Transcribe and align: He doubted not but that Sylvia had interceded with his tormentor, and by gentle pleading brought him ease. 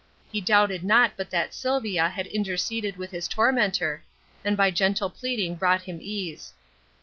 He 0.31 0.41
doubted 0.41 0.83
not 0.83 1.11
but 1.15 1.29
that 1.29 1.53
Sylvia 1.53 2.09
had 2.09 2.25
interceded 2.25 2.97
with 2.97 3.11
his 3.11 3.27
tormentor, 3.27 4.01
and 4.43 4.57
by 4.57 4.71
gentle 4.71 5.11
pleading 5.11 5.53
brought 5.53 5.83
him 5.83 5.99
ease. 6.01 6.53